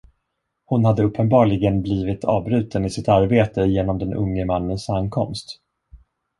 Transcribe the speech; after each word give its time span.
Hon 0.65 0.85
hade 0.85 1.03
uppenbarligen 1.03 1.81
blivit 1.81 2.23
avbruten 2.23 2.85
i 2.85 2.89
sitt 2.89 3.09
arbete 3.09 3.61
genom 3.61 3.99
den 3.99 4.13
unge 4.13 4.45
mannens 4.45 4.89
ankomst. 4.89 5.61